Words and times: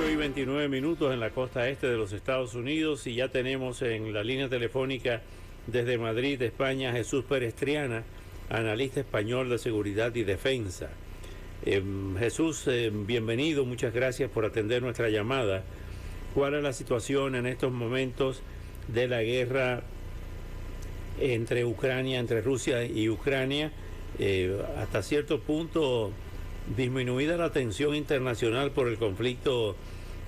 8 0.00 0.10
y 0.10 0.16
29 0.16 0.68
minutos 0.68 1.12
en 1.12 1.20
la 1.20 1.30
costa 1.30 1.68
este 1.68 1.86
de 1.86 1.96
los 1.96 2.12
Estados 2.12 2.54
Unidos 2.54 3.06
y 3.06 3.16
ya 3.16 3.28
tenemos 3.28 3.82
en 3.82 4.14
la 4.14 4.24
línea 4.24 4.48
telefónica 4.48 5.20
desde 5.66 5.98
Madrid, 5.98 6.40
España, 6.40 6.92
Jesús 6.92 7.24
Perestriana, 7.24 8.04
analista 8.48 9.00
español 9.00 9.50
de 9.50 9.58
seguridad 9.58 10.14
y 10.14 10.22
defensa. 10.22 10.88
Eh, 11.66 11.82
Jesús, 12.18 12.66
eh, 12.66 12.90
bienvenido, 12.92 13.66
muchas 13.66 13.92
gracias 13.92 14.30
por 14.30 14.46
atender 14.46 14.80
nuestra 14.82 15.10
llamada. 15.10 15.64
¿Cuál 16.34 16.54
es 16.54 16.62
la 16.62 16.72
situación 16.72 17.34
en 17.34 17.46
estos 17.46 17.70
momentos 17.70 18.42
de 18.88 19.06
la 19.06 19.22
guerra 19.22 19.82
entre 21.20 21.66
Ucrania, 21.66 22.20
entre 22.20 22.40
Rusia 22.40 22.84
y 22.84 23.10
Ucrania? 23.10 23.70
Eh, 24.18 24.62
hasta 24.78 25.02
cierto 25.02 25.40
punto 25.40 26.10
disminuida 26.76 27.36
la 27.36 27.50
tensión 27.50 27.94
internacional 27.94 28.70
por 28.70 28.88
el 28.88 28.96
conflicto 28.96 29.76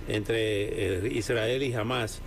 entre 0.09 1.07
eh, 1.07 1.13
Israel 1.13 1.63
y 1.63 1.73
Hamas, 1.75 2.21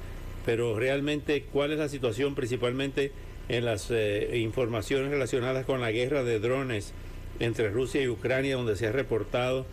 pero 0.45 0.78
realmente 0.78 1.44
cuál 1.52 1.72
es 1.72 1.80
la 1.80 1.89
situación 1.89 2.36
principalmente 2.36 3.12
en 3.50 3.66
las 3.66 3.92
eh, 3.92 4.38
informaciones 4.38 5.12
relacionadas 5.12 5.66
con 5.66 5.81
la 5.81 5.92
guerra 5.92 6.23
de 6.23 6.39
drones 6.39 6.94
entre 7.39 7.70
Rusia 7.70 8.02
y 8.02 8.08
Ucrania, 8.08 8.56
donde 8.56 8.75
se 8.75 8.88
ha 8.88 8.92
reportado 8.92 9.66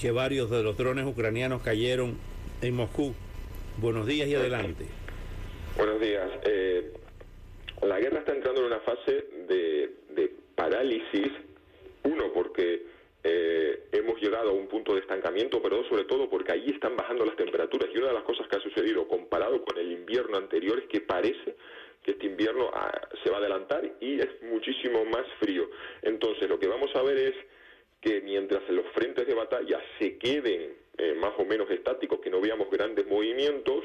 que 0.00 0.10
varios 0.10 0.50
de 0.50 0.62
los 0.62 0.76
drones 0.76 1.06
ucranianos 1.06 1.62
cayeron 1.62 2.18
en 2.60 2.74
Moscú. 2.74 3.14
Buenos 3.78 4.06
días 4.06 4.28
y 4.28 4.34
adelante. 4.34 4.86
Buenos 5.76 6.00
días. 6.00 6.28
Eh, 6.44 6.92
la 7.82 7.98
guerra 7.98 8.20
está 8.20 8.32
entrando 8.32 8.60
en 8.60 8.66
una 8.66 8.80
fase 8.80 9.26
de, 9.48 9.90
de 10.14 10.32
parálisis, 10.54 11.28
uno 12.04 12.32
porque 12.32 12.86
eh, 13.24 13.88
hemos 13.92 14.20
a 14.44 14.50
un 14.50 14.68
punto 14.68 14.94
de 14.94 15.00
estancamiento, 15.00 15.62
pero 15.62 15.84
sobre 15.84 16.04
todo 16.04 16.28
porque 16.28 16.52
allí 16.52 16.70
están 16.70 16.96
bajando 16.96 17.24
las 17.24 17.36
temperaturas. 17.36 17.88
Y 17.92 17.98
una 17.98 18.08
de 18.08 18.14
las 18.14 18.24
cosas 18.24 18.46
que 18.48 18.56
ha 18.56 18.60
sucedido 18.60 19.06
comparado 19.08 19.64
con 19.64 19.78
el 19.78 19.92
invierno 19.92 20.36
anterior 20.36 20.78
es 20.78 20.86
que 20.86 21.00
parece 21.00 21.56
que 22.02 22.12
este 22.12 22.26
invierno 22.26 22.70
ah, 22.72 22.92
se 23.22 23.30
va 23.30 23.36
a 23.36 23.40
adelantar 23.40 23.96
y 24.00 24.20
es 24.20 24.42
muchísimo 24.42 25.04
más 25.06 25.26
frío. 25.40 25.68
Entonces, 26.02 26.48
lo 26.48 26.58
que 26.58 26.68
vamos 26.68 26.94
a 26.94 27.02
ver 27.02 27.18
es 27.18 27.34
que 28.00 28.20
mientras 28.20 28.68
los 28.68 28.86
frentes 28.94 29.26
de 29.26 29.34
batalla 29.34 29.80
se 29.98 30.18
queden 30.18 30.76
eh, 30.98 31.14
más 31.14 31.32
o 31.38 31.44
menos 31.44 31.68
estáticos, 31.70 32.20
que 32.20 32.30
no 32.30 32.40
veamos 32.40 32.70
grandes 32.70 33.06
movimientos, 33.06 33.84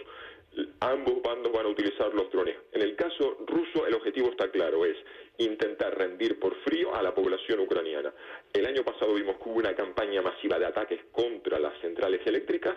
ambos 0.79 1.21
bandos 1.21 1.51
van 1.51 1.65
a 1.65 1.69
utilizar 1.69 2.13
los 2.13 2.29
drones. 2.31 2.55
En 2.73 2.81
el 2.81 2.95
caso 2.95 3.37
ruso, 3.47 3.85
el 3.87 3.93
objetivo 3.93 4.29
está 4.29 4.49
claro, 4.49 4.85
es 4.85 4.97
intentar 5.37 5.97
rendir 5.97 6.39
por 6.39 6.55
frío 6.63 6.93
a 6.93 7.01
la 7.01 7.13
población 7.13 7.59
ucraniana. 7.59 8.13
El 8.53 8.65
año 8.65 8.83
pasado 8.83 9.13
vimos 9.13 9.37
que 9.37 9.49
hubo 9.49 9.59
una 9.59 9.75
campaña 9.75 10.21
masiva 10.21 10.59
de 10.59 10.65
ataques 10.65 10.99
contra 11.11 11.59
las 11.59 11.79
centrales 11.79 12.21
eléctricas 12.25 12.75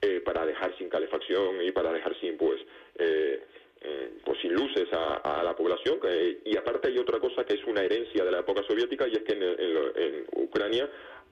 eh, 0.00 0.20
para 0.20 0.44
dejar 0.44 0.76
sin 0.76 0.88
calefacción 0.88 1.62
y 1.62 1.70
para 1.70 1.92
dejar 1.92 2.18
sin, 2.20 2.36
pues, 2.36 2.60
eh, 2.96 3.42
mm, 3.80 4.24
pues 4.24 4.40
sin 4.40 4.52
luces 4.52 4.88
a, 4.92 5.42
la 5.44 5.54
población. 5.54 6.00
y 6.44 6.56
aparte 6.56 6.88
hay 6.88 6.98
otra 6.98 7.20
cosa 7.20 7.44
que 7.44 7.54
es 7.54 7.64
una 7.64 7.82
herencia 7.82 8.24
de 8.24 8.30
la 8.30 8.40
época 8.40 8.62
soviética 8.66 9.06
y 9.06 9.12
es 9.12 9.22
que 9.22 9.34
en 9.34 10.26
Ucrania 10.32 10.88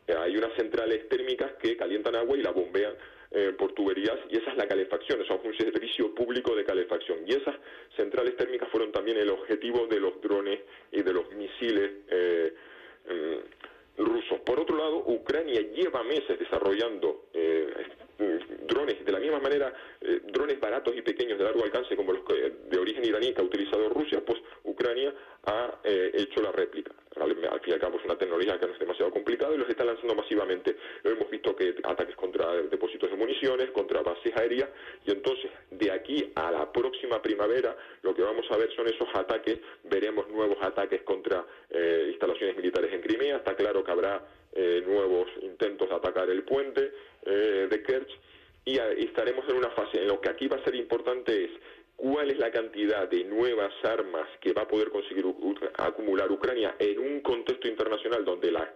eh, 0.07 0.15
hay 0.19 0.37
unas 0.37 0.53
centrales 0.55 1.09
térmicas 1.09 1.53
que 1.61 1.77
calientan 1.77 2.17
agua 2.17 2.37
y 2.37 2.43
la 2.43 2.51
bombean 2.51 2.95
eh, 3.35 3.55
por 3.57 3.73
tuberías 3.73 4.19
y 4.29 4.37
esa 4.37 4.51
es 4.51 4.57
la 4.57 4.69
calefacción, 4.69 5.21
eso 5.23 5.35
es 5.35 5.45
un 5.45 5.57
servicio 5.57 6.15
público 6.15 6.55
de 6.55 6.65
calefacción. 6.65 7.21
Y 7.27 7.33
esas 7.33 7.57
centrales 7.97 8.37
térmicas 8.37 8.69
fueron 8.71 8.93
también 8.93 9.17
el 9.17 9.31
objetivo 9.31 9.87
de 9.87 10.01
los 10.01 10.21
drones 10.21 10.61
y 10.91 11.03
de 11.03 11.13
los 11.13 11.31
misiles 11.33 11.91
eh, 12.09 12.55
mm, 13.09 14.03
rusos. 14.03 14.41
Por 14.41 14.61
otro 14.61 14.77
lado, 14.77 15.05
Ucrania 15.07 15.61
lleva 15.61 16.03
meses 16.03 16.39
desarrollando 16.39 17.27
mm, 17.33 18.67
drones 18.67 19.05
de 19.05 19.13
la 19.13 19.19
misma 19.19 19.41
manera, 19.41 19.73
drones 20.33 20.61
baratos 20.61 20.95
y 20.97 21.03
pequeños 21.03 21.39
de 21.39 21.45
largo 21.45 21.65
alcance 21.65 21.97
como 21.97 22.13
los 22.13 22.23
de 22.27 22.79
origen 22.79 23.05
iraní 23.05 23.33
que 23.33 23.41
ha 23.41 23.45
utilizado 23.45 23.89
Rusia, 23.89 24.23
pues 24.25 24.41
Ucrania 24.65 25.13
ha 25.45 25.81
hecho 25.85 26.41
la 26.43 26.53
réplica 26.53 26.93
al, 27.23 27.61
fin 27.61 27.71
y 27.71 27.73
al 27.73 27.81
cabo 27.81 27.99
es 27.99 28.05
una 28.05 28.17
tecnología 28.17 28.59
que 28.59 28.67
no 28.67 28.73
es 28.73 28.79
demasiado 28.79 29.11
complicada 29.11 29.55
y 29.55 29.59
los 29.59 29.69
está 29.69 29.85
lanzando 29.85 30.15
masivamente. 30.15 30.77
Hemos 31.05 31.31
visto 31.31 31.55
que 31.57 31.75
ataques 31.83 32.17
contra 32.17 32.53
depósitos 32.63 33.11
de 33.11 33.17
municiones, 33.17 33.71
contra 33.71 34.03
bases 34.03 34.37
aéreas 34.37 34.69
y 35.07 35.13
entonces 35.13 35.51
de 35.71 35.91
aquí 35.91 36.33
a 36.35 36.51
la 36.51 36.71
próxima 36.71 37.21
primavera 37.23 37.77
lo 38.03 38.15
que 38.15 38.23
vamos 38.23 38.47
a 38.51 38.57
ver 38.57 38.71
son 38.75 38.89
esos 38.89 39.09
ataques, 39.15 39.59
veremos 39.85 40.29
nuevos 40.29 40.59
ataques 40.61 41.03
contra 41.03 41.45
eh, 41.71 42.09
instalaciones 42.11 42.57
militares 42.57 42.93
en 42.93 43.01
Crimea, 43.01 43.37
está 43.37 43.55
claro 43.55 43.85
que 43.85 43.91
habrá 43.91 44.23
eh, 44.55 44.83
nuevos 44.87 45.29
intentos 45.41 45.89
de 45.89 45.95
atacar 45.95 46.29
el 46.29 46.43
puente 46.43 46.93
eh, 47.25 47.69
de 47.71 47.83
Kerch. 47.83 48.11
Y 48.65 48.79
estaremos 48.79 49.45
en 49.49 49.57
una 49.57 49.71
fase. 49.71 50.03
En 50.03 50.07
lo 50.07 50.21
que 50.21 50.31
aquí 50.31 50.47
va 50.47 50.57
a 50.57 50.63
ser 50.63 50.77
importante 50.77 51.47
es 51.47 51.51
cuál 52.03 52.33
es 52.33 52.39
la 52.39 52.51
cantidad 52.51 53.09
de 53.09 53.23
nuevas 53.23 53.73
armas 53.85 54.27
que 54.41 54.53
va 54.53 54.63
a 54.63 54.67
poder 54.69 54.91
conseguir 54.91 55.25
acumular 55.79 56.33
Ucrania 56.33 56.75
en 56.81 56.99
un 56.99 57.21
contexto 57.21 57.69
internacional 57.69 58.25
donde 58.25 58.51
la 58.51 58.75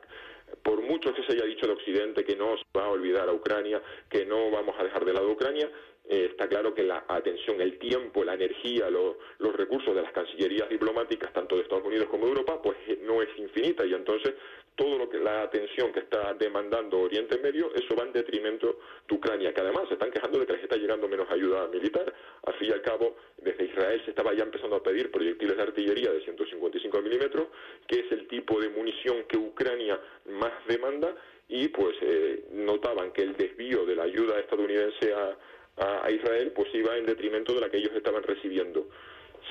por 0.62 0.80
mucho 0.80 1.12
que 1.12 1.24
se 1.24 1.32
haya 1.32 1.44
dicho 1.44 1.66
de 1.66 1.72
Occidente 1.72 2.24
que 2.24 2.36
no 2.36 2.56
se 2.56 2.62
va 2.78 2.84
a 2.84 2.90
olvidar 2.90 3.28
a 3.28 3.32
Ucrania, 3.32 3.82
que 4.08 4.24
no 4.24 4.48
vamos 4.52 4.76
a 4.78 4.84
dejar 4.84 5.04
de 5.04 5.12
lado 5.12 5.28
a 5.28 5.32
Ucrania, 5.32 5.68
eh, 6.08 6.28
está 6.30 6.48
claro 6.48 6.74
que 6.74 6.82
la 6.82 7.04
atención, 7.08 7.60
el 7.60 7.78
tiempo, 7.78 8.24
la 8.24 8.34
energía, 8.34 8.88
los 8.90 9.56
recursos 9.56 9.94
de 9.94 10.02
las 10.02 10.12
cancillerías 10.12 10.68
diplomáticas, 10.68 11.32
tanto 11.32 11.56
de 11.56 11.62
Estados 11.62 11.84
Unidos 11.84 12.08
como 12.08 12.24
de 12.24 12.30
Europa, 12.30 12.60
pues 12.62 12.76
eh, 12.86 13.00
no 13.02 13.22
es 13.22 13.28
infinita 13.38 13.84
y 13.84 13.92
entonces 13.92 14.34
todo 14.76 14.98
lo 14.98 15.08
que 15.08 15.18
la 15.18 15.42
atención 15.42 15.92
que 15.92 16.00
está 16.00 16.34
demandando 16.34 17.00
Oriente 17.00 17.38
Medio, 17.38 17.74
eso 17.74 17.96
va 17.96 18.04
en 18.04 18.12
detrimento 18.12 18.78
de 19.08 19.14
Ucrania, 19.14 19.52
que 19.52 19.62
además 19.62 19.88
se 19.88 19.94
están 19.94 20.10
quejando 20.10 20.38
de 20.38 20.46
que 20.46 20.52
les 20.52 20.62
está 20.62 20.76
llegando 20.76 21.08
menos 21.08 21.28
ayuda 21.30 21.66
militar. 21.68 22.12
Al 22.44 22.54
fin 22.54 22.68
y 22.68 22.72
al 22.72 22.82
cabo, 22.82 23.16
desde 23.38 23.64
Israel 23.64 24.02
se 24.04 24.10
estaba 24.10 24.34
ya 24.34 24.44
empezando 24.44 24.76
a 24.76 24.82
pedir 24.82 25.10
proyectiles 25.10 25.56
de 25.56 25.62
artillería 25.62 26.12
de 26.12 26.20
155 26.20 27.00
milímetros, 27.00 27.48
que 27.86 28.00
es 28.00 28.12
el 28.12 28.28
tipo 28.28 28.60
de 28.60 28.68
munición 28.68 29.24
que 29.26 29.38
Ucrania 29.38 29.98
más 30.26 30.52
demanda, 30.68 31.16
y 31.48 31.68
pues 31.68 31.96
eh, 32.02 32.44
notaban 32.52 33.12
que 33.12 33.22
el 33.22 33.36
desvío 33.36 33.86
de 33.86 33.96
la 33.96 34.02
ayuda 34.02 34.38
estadounidense 34.40 35.14
a 35.14 35.36
a, 35.76 36.10
Israel, 36.10 36.52
pues 36.54 36.74
iba 36.74 36.96
en 36.96 37.06
detrimento 37.06 37.54
de 37.54 37.60
la 37.60 37.70
que 37.70 37.78
ellos 37.78 37.92
estaban 37.94 38.22
recibiendo. 38.22 38.88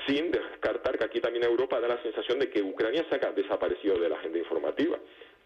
Sin 0.06 0.30
descartar 0.30 0.98
que 0.98 1.04
aquí 1.04 1.20
también 1.20 1.44
Europa 1.44 1.80
da 1.80 1.88
la 1.88 2.02
sensación 2.02 2.38
de 2.38 2.50
que 2.50 2.62
Ucrania 2.62 3.04
se 3.08 3.14
ha 3.14 3.32
desaparecido 3.32 3.98
de 3.98 4.08
la 4.08 4.16
agenda 4.16 4.38
informativa. 4.38 4.98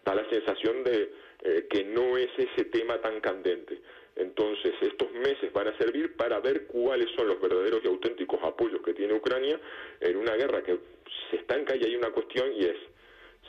Da 0.05 0.15
la 0.15 0.29
sensación 0.29 0.83
de 0.83 1.13
eh, 1.43 1.67
que 1.69 1.85
no 1.85 2.17
es 2.17 2.31
ese 2.37 2.65
tema 2.67 3.01
tan 3.01 3.21
candente. 3.21 3.81
Entonces, 4.17 4.75
estos 4.81 5.13
meses 5.13 5.53
van 5.53 5.69
a 5.69 5.79
servir 5.79 6.17
para 6.17 6.41
ver 6.41 6.67
cuáles 6.67 7.11
son 7.17 7.29
los 7.29 7.41
verdaderos 7.41 7.81
y 7.85 7.89
auténticos 7.89 8.43
apoyos 8.43 8.83
que 8.83 8.95
tiene 8.95 9.15
Ucrania 9.15 9.61
en 10.01 10.17
una 10.17 10.35
guerra 10.35 10.63
que 10.63 10.79
se 11.31 11.37
estanca 11.37 11.77
y 11.77 11.85
hay 11.85 11.95
una 11.95 12.11
cuestión 12.11 12.53
y 12.53 12.65
es, 12.65 12.77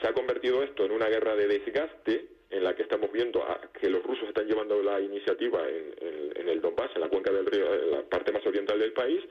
¿se 0.02 0.08
ha 0.08 0.14
convertido 0.14 0.62
esto 0.64 0.86
en 0.86 0.92
una 0.92 1.08
guerra 1.08 1.36
de 1.36 1.48
desgaste 1.48 2.28
en 2.52 2.64
la 2.64 2.76
que 2.76 2.84
estamos 2.84 3.12
viendo 3.12 3.44
que 3.80 3.90
los 3.90 4.04
rusos 4.04 4.28
están 4.28 4.46
llevando 4.46 4.82
la 4.84 5.00
iniciativa 5.00 5.62
en, 5.68 6.48
el 6.48 6.60
Donbass, 6.60 6.92
en 6.96 7.02
la 7.02 7.10
del 7.44 7.52
río, 7.52 7.74
en 7.74 7.92
la 7.92 8.02
parte 8.04 8.32
más 8.32 8.46
oriental 8.46 8.80
del 8.80 8.94
país, 8.94 9.22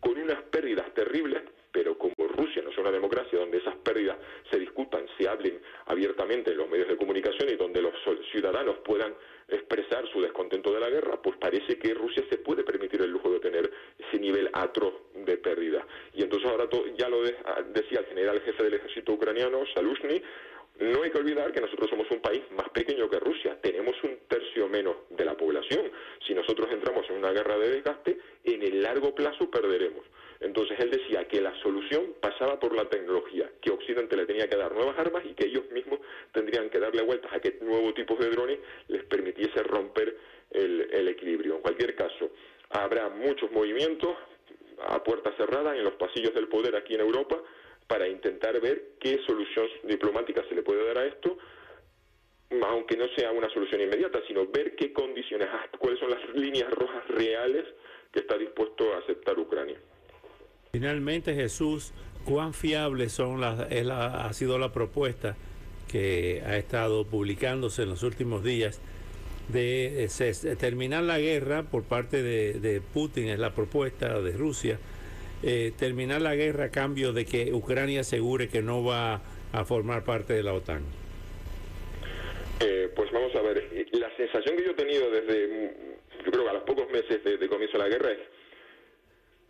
con 0.00 0.16
unas 0.16 0.42
pérdidas 0.44 0.92
terribles, 0.94 1.42
pero 1.72 1.98
como 1.98 2.14
Rusia 2.28 2.62
no 2.62 2.70
es 2.70 2.78
una 2.78 2.90
democracia 2.90 3.38
donde 3.38 3.58
esas 3.58 3.76
pérdidas 3.76 4.16
se 4.50 4.58
discutan, 4.58 5.06
se 5.18 5.28
hablen 5.28 5.60
abiertamente 5.86 6.52
en 6.52 6.58
los 6.58 6.68
medios 6.68 6.88
de 6.88 6.96
comunicación 6.96 7.48
y 7.50 7.56
donde 7.56 7.82
los 7.82 7.92
ciudadanos 8.30 8.78
puedan 8.84 9.14
expresar 9.48 10.06
su 10.12 10.20
descontento 10.20 10.72
de 10.72 10.80
la 10.80 10.90
guerra, 10.90 11.20
pues 11.20 11.36
parece 11.38 11.78
que 11.78 11.94
Rusia 11.94 12.24
se 12.30 12.38
puede 12.38 12.64
permitir 12.64 13.02
el 13.02 13.10
lujo 13.10 13.30
de 13.30 13.40
tener 13.40 13.70
ese 13.98 14.18
nivel 14.18 14.50
atroz 14.52 14.94
de 15.14 15.36
pérdida. 15.36 15.86
Y 16.14 16.22
entonces 16.22 16.48
ahora 16.48 16.68
ya 16.96 17.08
lo 17.08 17.22
decía 17.22 18.00
el 18.00 18.06
general 18.06 18.40
jefe 18.42 18.62
del 18.62 18.74
ejército 18.74 19.12
ucraniano, 19.12 19.64
Salushny, 19.74 20.22
no 20.80 21.02
hay 21.02 21.10
que 21.10 21.18
olvidar 21.18 21.52
que 21.52 21.60
nosotros 21.60 21.90
somos 21.90 22.08
un 22.10 22.20
país 22.20 22.42
más 22.52 22.68
pequeño 22.70 23.10
que 23.10 23.18
Rusia, 23.18 23.58
tenemos 23.60 23.96
un 24.04 24.16
menos 24.68 24.96
de 25.10 25.24
la 25.24 25.36
población. 25.36 25.90
Si 26.26 26.34
nosotros 26.34 26.68
entramos 26.70 27.08
en 27.10 27.16
una 27.16 27.32
guerra 27.32 27.58
de 27.58 27.70
desgaste, 27.70 28.18
en 28.44 28.62
el 28.62 28.82
largo 28.82 29.14
plazo 29.14 29.50
perderemos. 29.50 30.04
Entonces 30.40 30.78
él 30.78 30.90
decía 30.90 31.26
que 31.26 31.40
la 31.40 31.54
solución 31.62 32.14
pasaba 32.20 32.60
por 32.60 32.74
la 32.74 32.88
tecnología, 32.88 33.50
que 33.60 33.70
Occidente 33.70 34.16
le 34.16 34.26
tenía 34.26 34.48
que 34.48 34.56
dar 34.56 34.72
nuevas 34.72 34.96
armas 34.98 35.24
y 35.24 35.34
que 35.34 35.46
ellos 35.46 35.68
mismos 35.72 35.98
tendrían 36.32 36.70
que 36.70 36.78
darle 36.78 37.02
vueltas 37.02 37.32
a 37.32 37.40
que 37.40 37.58
nuevos 37.60 37.94
tipos 37.94 38.18
de 38.18 38.30
drones 38.30 38.58
les 38.86 39.02
permitiese 39.04 39.62
romper 39.64 40.16
el, 40.52 40.88
el 40.92 41.08
equilibrio. 41.08 41.56
En 41.56 41.62
cualquier 41.62 41.96
caso, 41.96 42.30
habrá 42.70 43.08
muchos 43.08 43.50
movimientos 43.50 44.16
a 44.86 45.02
puerta 45.02 45.32
cerrada 45.36 45.76
en 45.76 45.82
los 45.82 45.94
pasillos 45.94 46.32
del 46.34 46.46
poder 46.46 46.76
aquí 46.76 46.94
en 46.94 47.00
Europa 47.00 47.36
para 47.88 48.06
intentar 48.06 48.60
ver 48.60 48.90
qué 49.00 49.18
solución 49.26 49.66
diplomática 49.84 50.44
se 50.48 50.54
le 50.54 50.62
puede 50.62 50.86
dar 50.86 50.98
a 50.98 51.06
esto, 51.06 51.38
aunque 52.50 52.96
no 52.96 53.06
sea 53.16 53.30
una 53.30 53.48
solución 53.50 53.80
inmediata, 53.80 54.20
sino 54.26 54.46
ver 54.46 54.74
qué 54.76 54.92
condiciones, 54.92 55.48
cuáles 55.78 56.00
son 56.00 56.10
las 56.10 56.20
líneas 56.34 56.70
rojas 56.70 57.06
reales 57.08 57.64
que 58.12 58.20
está 58.20 58.38
dispuesto 58.38 58.94
a 58.94 58.98
aceptar 58.98 59.38
Ucrania. 59.38 59.78
Finalmente, 60.72 61.34
Jesús, 61.34 61.92
¿cuán 62.24 62.54
fiable 62.54 63.08
son 63.08 63.40
las, 63.40 63.60
ha 63.60 64.32
sido 64.32 64.58
la 64.58 64.72
propuesta 64.72 65.36
que 65.88 66.42
ha 66.46 66.56
estado 66.56 67.06
publicándose 67.06 67.82
en 67.82 67.90
los 67.90 68.02
últimos 68.02 68.44
días 68.44 68.80
de, 69.48 70.04
eh, 70.04 70.56
terminar 70.56 71.02
la 71.04 71.18
guerra 71.18 71.62
por 71.62 71.84
parte 71.84 72.22
de, 72.22 72.82
Putin, 72.92 73.28
es 73.28 73.38
la 73.38 73.54
propuesta 73.54 74.20
de 74.20 74.32
Rusia, 74.32 74.78
eh, 75.42 75.72
terminar 75.78 76.20
la 76.20 76.34
guerra 76.34 76.66
a 76.66 76.70
cambio 76.70 77.12
de 77.12 77.24
que 77.24 77.52
Ucrania 77.52 78.00
asegure 78.00 78.48
que 78.48 78.62
no 78.62 78.84
va 78.84 79.22
a 79.52 79.64
formar 79.64 80.04
parte 80.04 80.34
de 80.34 80.42
la 80.42 80.52
OTAN? 80.52 80.82
Eh, 82.60 82.90
pues 82.94 83.10
vamos 83.12 83.34
a 83.36 83.42
ver, 83.42 83.86
la 83.92 84.14
sensación 84.16 84.56
que 84.56 84.64
yo 84.64 84.70
he 84.72 84.74
tenido 84.74 85.10
desde, 85.10 85.74
yo 86.24 86.30
creo 86.30 86.44
que 86.44 86.50
a 86.50 86.54
los 86.54 86.64
pocos 86.64 86.90
meses 86.90 87.22
de, 87.22 87.38
de 87.38 87.48
comienzo 87.48 87.78
de 87.78 87.84
la 87.84 87.88
guerra 87.88 88.12
es 88.12 88.18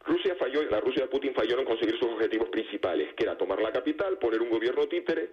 Rusia 0.05 0.34
falló, 0.37 0.62
la 0.70 0.81
Rusia 0.81 1.02
de 1.02 1.08
Putin 1.08 1.34
falló 1.34 1.58
en 1.58 1.64
conseguir 1.64 1.99
sus 1.99 2.10
objetivos 2.10 2.49
principales, 2.49 3.14
que 3.14 3.25
era 3.25 3.37
tomar 3.37 3.60
la 3.60 3.72
capital, 3.72 4.19
poner 4.19 4.40
un 4.40 4.50
gobierno 4.50 4.87
títere, 4.88 5.31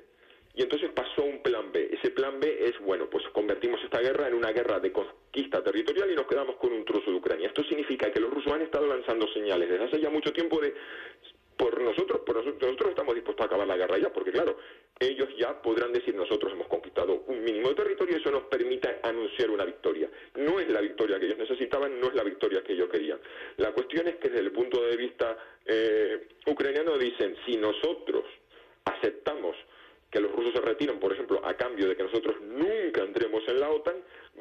y 0.53 0.61
entonces 0.61 0.89
pasó 0.95 1.23
un 1.23 1.41
plan 1.41 1.71
B. 1.71 1.89
Ese 1.91 2.11
plan 2.11 2.39
B 2.39 2.57
es, 2.61 2.79
bueno, 2.79 3.09
pues 3.09 3.25
convertimos 3.33 3.81
esta 3.83 3.99
guerra 3.99 4.27
en 4.27 4.35
una 4.35 4.51
guerra 4.51 4.79
de 4.79 4.91
conquista 4.91 5.61
territorial 5.61 6.11
y 6.11 6.15
nos 6.15 6.27
quedamos 6.27 6.55
con 6.57 6.71
un 6.71 6.85
trozo 6.85 7.11
de 7.11 7.17
Ucrania. 7.17 7.47
Esto 7.47 7.63
significa 7.65 8.11
que 8.11 8.21
los 8.21 8.33
rusos 8.33 8.53
han 8.53 8.61
estado 8.61 8.87
lanzando 8.87 9.27
señales 9.33 9.69
desde 9.69 9.83
hace 9.83 9.99
ya 9.99 10.09
mucho 10.09 10.31
tiempo 10.31 10.59
de 10.61 10.73
por 11.57 11.79
nosotros, 11.81 12.21
por 12.25 12.35
nosotros, 12.35 12.61
nosotros 12.61 12.89
estamos 12.89 13.15
dispuestos 13.15 13.43
a 13.43 13.47
acabar 13.47 13.67
la 13.67 13.77
guerra 13.77 13.97
ya, 13.97 14.11
porque 14.11 14.31
claro, 14.31 14.57
ellos 14.99 15.29
ya 15.37 15.61
podrán 15.61 15.93
decir 15.93 16.13
nosotros 16.15 16.51
hemos 16.53 16.67
conquistado 16.67 17.23
un 17.27 17.43
mínimo 17.43 17.69
de 17.69 17.75
territorio 17.75 18.17
y 18.17 18.21
eso 18.21 18.31
nos 18.31 18.43
permite 18.43 18.99
anunciar 19.03 19.49
una 19.49 19.65
victoria. 19.65 20.09
No 20.35 20.59
es 20.59 20.69
la 20.69 20.81
victoria 20.81 21.19
que 21.19 21.25
ellos 21.27 21.37
necesitaban, 21.37 21.99
no 21.99 22.07
es 22.07 22.15
la 22.15 22.23
victoria 22.23 22.63
que 22.63 22.73
ellos 22.73 22.89
querían. 22.89 23.19
La 23.57 23.71
cuestión 23.71 24.07
es 24.07 24.15
que 24.15 24.29
desde 24.29 24.45
el 24.45 24.51
punto 24.51 24.83
de 24.83 24.97
vista 24.97 25.37
eh, 25.65 26.27
ucraniano 26.47 26.97
dicen, 26.97 27.35
si 27.45 27.57
nosotros 27.57 28.25
aceptamos 28.85 29.55
que 30.11 30.19
los 30.19 30.31
rusos 30.31 30.53
se 30.53 30.61
retiren, 30.61 30.99
por 30.99 31.11
ejemplo, 31.11 31.41
a 31.45 31.55
cambio 31.55 31.89
de 31.89 31.95
que 31.95 32.03
nosotros 32.03 32.39
nunca 32.41 33.01
entremos 33.01 33.43
en 33.47 33.59
la 33.59 33.69
OTAN, 33.69 33.95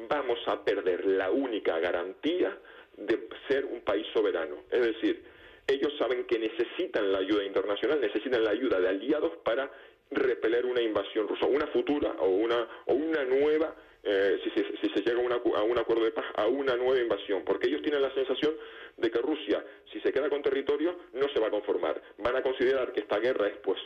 vamos 0.09 0.39
a 0.47 0.63
perder 0.63 1.05
la 1.05 1.31
única 1.31 1.79
garantía 1.79 2.57
de 2.97 3.27
ser 3.47 3.65
un 3.65 3.81
país 3.81 4.07
soberano. 4.13 4.63
Es 4.71 4.81
decir, 4.81 5.34
ellos 5.67 5.93
saben 5.97 6.25
que 6.25 6.39
necesitan 6.39 7.11
la 7.11 7.19
ayuda 7.19 7.43
internacional, 7.43 7.99
necesitan 7.99 8.43
la 8.43 8.51
ayuda 8.51 8.79
de 8.79 8.89
aliados 8.89 9.37
para 9.43 9.71
repeler 10.11 10.65
una 10.65 10.81
invasión 10.81 11.27
rusa, 11.27 11.45
una 11.47 11.67
futura 11.67 12.15
o 12.19 12.27
una, 12.27 12.67
o 12.85 12.93
una 12.93 13.23
nueva, 13.23 13.75
eh, 14.03 14.39
si, 14.43 14.49
se, 14.51 14.77
si, 14.77 14.89
se, 14.93 15.01
llega 15.01 15.19
a, 15.19 15.25
una, 15.25 15.35
a, 15.35 15.63
un 15.63 15.79
acuerdo 15.79 16.03
de 16.03 16.11
paz, 16.11 16.25
a 16.35 16.45
una 16.45 16.75
nueva 16.75 17.01
invasión, 17.01 17.43
porque 17.43 17.67
ellos 17.67 17.81
tienen 17.81 18.01
la 18.01 18.13
sensación 18.13 18.55
de 18.97 19.09
que 19.09 19.19
Rusia, 19.19 19.65
si 19.91 19.99
se 20.01 20.11
queda 20.11 20.29
con 20.29 20.43
territorio, 20.43 20.95
no 21.13 21.27
se 21.29 21.39
va 21.39 21.47
a 21.47 21.51
conformar. 21.51 22.01
Van 22.19 22.35
a 22.35 22.43
considerar 22.43 22.93
que 22.93 23.01
esta 23.01 23.19
guerra 23.19 23.47
es 23.47 23.57
pues 23.57 23.79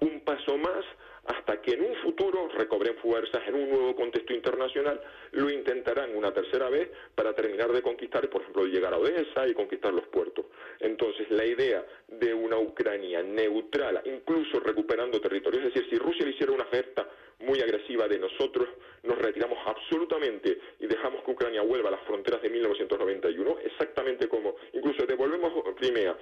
un 0.00 0.20
paso 0.20 0.56
más 0.58 0.84
hasta 1.26 1.60
que 1.62 1.72
en 1.72 1.82
un 1.82 1.94
futuro 1.96 2.48
recobren 2.48 2.96
fuerzas 2.96 3.42
en 3.46 3.54
un 3.54 3.70
nuevo 3.70 3.96
contexto 3.96 4.34
internacional, 4.34 5.00
lo 5.32 5.50
intentarán 5.50 6.14
una 6.14 6.32
tercera 6.32 6.68
vez 6.68 6.90
para 7.14 7.34
terminar 7.34 7.72
de 7.72 7.82
conquistar, 7.82 8.28
por 8.28 8.42
ejemplo, 8.42 8.66
llegar 8.66 8.92
a 8.92 8.98
Odessa 8.98 9.48
y 9.48 9.54
conquistar 9.54 9.92
los 9.94 10.06
puertos. 10.08 10.44
Entonces, 10.84 11.30
la 11.30 11.44
idea 11.46 11.84
de 12.08 12.34
una 12.34 12.58
Ucrania 12.58 13.22
neutral, 13.22 14.02
incluso 14.04 14.60
recuperando 14.60 15.20
territorio, 15.20 15.60
es 15.60 15.72
decir, 15.72 15.88
si 15.88 15.96
Rusia 15.96 16.26
le 16.26 16.32
hiciera 16.32 16.52
una 16.52 16.64
oferta 16.64 17.08
muy 17.40 17.60
agresiva 17.60 18.06
de 18.06 18.18
nosotros 18.18 18.68
nos 19.02 19.18
retiramos 19.18 19.58
absolutamente 19.66 20.58
y 20.80 20.86
dejamos 20.86 21.24
que 21.24 21.30
Ucrania 21.30 21.62
vuelva 21.62 21.88
a 21.88 21.92
las 21.92 22.02
fronteras 22.02 22.40
de 22.42 22.50
1991, 22.50 23.58
exactamente 23.64 24.28
como 24.28 24.56
incluso 24.72 25.06
devolvemos 25.06 25.52
Crimea, 25.76 26.16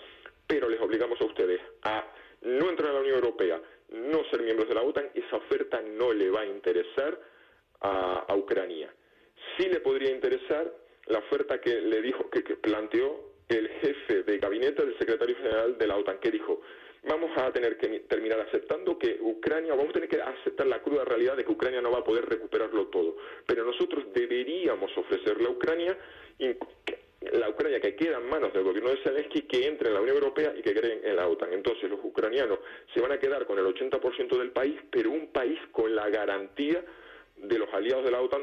pero 0.47 0.69
les 0.69 0.81
obligamos 0.81 1.21
a 1.21 1.25
ustedes 1.25 1.61
a 1.83 2.05
no 2.43 2.71
entrar 2.71 2.91
a 2.91 2.95
la 2.95 3.01
Unión 3.01 3.17
Europea, 3.17 3.61
no 3.91 4.25
ser 4.31 4.43
miembros 4.43 4.69
de 4.69 4.75
la 4.75 4.83
OTAN, 4.83 5.11
esa 5.15 5.37
oferta 5.37 5.81
no 5.83 6.13
le 6.13 6.31
va 6.31 6.41
a 6.41 6.47
interesar 6.47 7.19
a, 7.81 8.35
Ucrania. 8.37 8.93
Sí 9.57 9.69
le 9.69 9.81
podría 9.81 10.11
interesar 10.11 10.73
la 11.07 11.19
oferta 11.19 11.61
que 11.61 11.81
le 11.81 12.01
dijo, 12.01 12.31
que, 12.31 12.43
planteó 12.57 13.32
el 13.49 13.69
jefe 13.69 14.23
de 14.23 14.39
gabinete 14.39 14.85
del 14.85 14.99
secretario 14.99 15.37
general 15.37 15.77
de 15.79 15.87
la 15.87 15.97
OTAN, 15.97 16.19
que 16.19 16.31
dijo, 16.31 16.63
vamos 17.05 17.31
a 17.37 17.53
tener 17.53 17.77
que 17.77 18.01
terminar 18.01 18.41
aceptando 18.41 18.99
que 18.99 19.19
Ucrania, 19.21 19.75
vamos 19.75 19.91
a 19.91 19.95
tener 19.95 20.09
que 20.09 20.21
aceptar 20.21 20.67
la 20.67 20.81
cruda 20.83 21.05
realidad 21.05 21.37
de 21.37 21.45
que 21.45 21.53
Ucrania 21.53 21.81
no 21.81 21.91
va 21.91 21.99
a 21.99 22.05
poder 22.05 22.25
recuperarlo 22.27 22.87
todo, 22.87 23.17
pero 23.47 23.65
nosotros 23.65 24.07
deberíamos 24.15 24.97
ofrecerle 24.97 25.47
a 25.47 25.51
Ucrania 25.51 25.97
la 27.33 27.49
Ucrania 27.49 27.81
que 27.81 27.95
queda 27.95 28.19
en 28.19 28.29
manos 28.29 28.53
del 28.53 28.65
gobierno 28.65 28.91
de 28.91 28.97
Zelensky 28.99 29.43
que 29.43 29.67
entre 29.67 29.89
en 29.89 29.95
la 29.95 30.01
Unión 30.01 30.17
Europea 30.17 30.53
y 30.57 30.63
que 30.63 30.75
creen 30.75 31.01
en 31.05 31.17
la 31.17 31.29
OTAN. 31.29 31.53
Entonces 31.53 31.89
los 31.89 32.01
ucranianos 32.03 32.59
se 32.93 33.01
van 33.01 33.13
a 33.13 33.19
quedar 33.19 33.47
con 33.47 33.59
el 33.59 33.65
80% 33.65 34.39
del 34.39 34.51
país, 34.51 34.77
pero 34.91 35.11
un 35.11 35.29
país 35.29 35.59
con 35.71 35.95
la 35.95 36.09
garantía 36.09 36.85
de 37.37 37.59
los 37.59 37.73
aliados 37.73 38.05
de 38.05 38.11
la 38.11 38.21
OTAN 38.21 38.43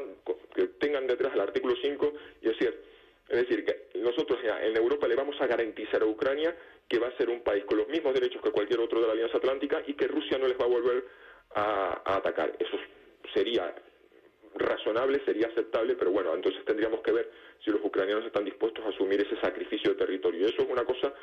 que 0.54 0.66
tengan 0.78 1.06
detrás 1.06 1.34
el 1.34 1.40
artículo 1.40 1.74
5 1.80 2.12
y 2.42 2.48
es 2.48 2.58
decir, 2.58 2.89
es 3.30 3.36
decir, 3.36 3.64
que 3.64 3.98
nosotros 4.00 4.40
en 4.42 4.76
Europa 4.76 5.06
le 5.06 5.14
vamos 5.14 5.40
a 5.40 5.46
garantizar 5.46 6.02
a 6.02 6.06
Ucrania 6.06 6.54
que 6.88 6.98
va 6.98 7.06
a 7.06 7.16
ser 7.16 7.30
un 7.30 7.42
país 7.42 7.64
con 7.64 7.78
los 7.78 7.86
mismos 7.86 8.12
derechos 8.12 8.42
que 8.42 8.50
cualquier 8.50 8.80
otro 8.80 9.00
de 9.00 9.06
la 9.06 9.12
Alianza 9.12 9.36
Atlántica 9.36 9.80
y 9.86 9.94
que 9.94 10.08
Rusia 10.08 10.36
no 10.36 10.48
les 10.48 10.58
va 10.58 10.64
a 10.64 10.68
volver 10.68 11.04
a, 11.54 12.16
atacar. 12.16 12.56
Eso 12.58 12.76
sería 13.32 13.72
razonable, 14.56 15.22
sería 15.24 15.46
aceptable, 15.46 15.94
pero 15.94 16.10
bueno, 16.10 16.34
entonces 16.34 16.64
tendríamos 16.64 17.02
que 17.02 17.12
ver 17.12 17.30
si 17.64 17.70
los 17.70 17.80
ucranianos 17.84 18.26
están 18.26 18.44
dispuestos 18.44 18.84
a 18.84 18.88
asumir 18.88 19.20
ese 19.20 19.40
sacrificio 19.40 19.92
de 19.92 19.98
territorio. 19.98 20.40
Y 20.40 20.50
eso 20.50 20.62
es 20.62 20.68
una 20.68 20.84
cosa 20.84 21.14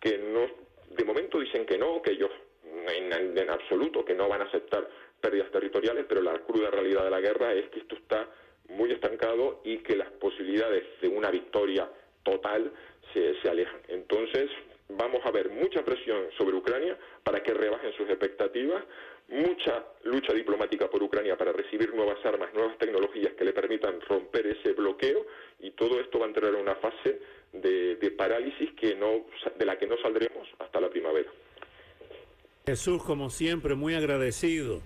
que 0.00 0.18
no, 0.18 0.50
de 0.90 1.04
momento 1.04 1.38
dicen 1.38 1.64
que 1.64 1.78
no, 1.78 2.02
que 2.02 2.10
ellos 2.10 2.32
en, 2.64 3.38
en, 3.38 3.50
absoluto 3.50 4.04
que 4.04 4.14
no 4.14 4.28
van 4.28 4.42
a 4.42 4.46
aceptar 4.46 4.88
pérdidas 5.20 5.52
territoriales, 5.52 6.04
pero 6.08 6.20
la 6.20 6.36
cruda 6.40 6.70
realidad 6.72 7.04
de 7.04 7.10
la 7.10 7.20
guerra 7.20 7.54
es 7.54 7.68
que 7.70 7.78
esto 7.78 7.94
está 7.94 8.28
muy 8.74 8.92
estancado 8.92 9.60
y 9.64 9.78
que 9.78 9.96
las 9.96 10.10
posibilidades 10.12 10.84
de 11.00 11.08
una 11.08 11.30
victoria 11.30 11.88
total 12.22 12.72
se, 13.12 13.40
se 13.40 13.48
alejan. 13.48 13.80
Entonces, 13.88 14.50
vamos 14.88 15.20
a 15.24 15.30
ver 15.30 15.50
mucha 15.50 15.84
presión 15.84 16.24
sobre 16.36 16.56
Ucrania 16.56 16.96
para 17.22 17.42
que 17.42 17.54
rebajen 17.54 17.92
sus 17.92 18.08
expectativas, 18.08 18.84
mucha 19.28 19.84
lucha 20.04 20.32
diplomática 20.32 20.88
por 20.88 21.02
Ucrania 21.02 21.36
para 21.36 21.52
recibir 21.52 21.94
nuevas 21.94 22.24
armas, 22.24 22.52
nuevas 22.54 22.76
tecnologías 22.78 23.32
que 23.34 23.44
le 23.44 23.52
permitan 23.52 24.00
romper 24.02 24.46
ese 24.46 24.72
bloqueo 24.72 25.26
y 25.60 25.70
todo 25.72 26.00
esto 26.00 26.18
va 26.18 26.26
a 26.26 26.28
entrar 26.28 26.54
en 26.54 26.60
una 26.60 26.74
fase 26.76 27.20
de, 27.52 27.96
de 27.96 28.10
parálisis 28.10 28.72
que 28.74 28.94
no, 28.94 29.24
de 29.56 29.64
la 29.64 29.78
que 29.78 29.86
no 29.86 29.96
saldremos 29.98 30.48
hasta 30.58 30.80
la 30.80 30.90
primavera. 30.90 31.30
Jesús, 32.66 33.02
como 33.02 33.30
siempre, 33.30 33.74
muy 33.74 33.94
agradecido 33.94 34.80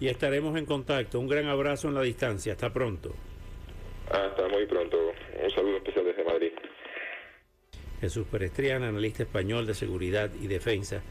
y 0.00 0.08
estaremos 0.08 0.56
en 0.58 0.66
contacto. 0.66 1.18
Un 1.18 1.28
gran 1.28 1.46
abrazo 1.46 1.88
en 1.88 1.94
la 1.94 2.02
distancia. 2.02 2.52
Hasta 2.52 2.72
pronto. 2.72 3.14
Hasta 4.12 4.48
muy 4.48 4.66
pronto. 4.66 4.98
Un 5.42 5.50
saludo 5.50 5.78
especial 5.78 6.04
desde 6.04 6.24
Madrid. 6.24 6.52
Jesús 8.00 8.26
Perestriana, 8.30 8.88
analista 8.88 9.22
español 9.22 9.66
de 9.66 9.74
seguridad 9.74 10.30
y 10.40 10.48
defensa 10.48 11.02